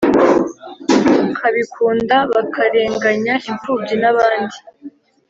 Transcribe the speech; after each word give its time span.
kabikunda 1.37 2.15
bakarenganya 2.33 3.33
impfubyi 3.49 3.95
n’abandi 4.01 4.57